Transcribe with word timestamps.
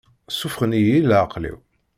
Ssufɣen-iyi 0.31 0.93
i 0.97 1.01
leεqel-iw. 1.09 1.57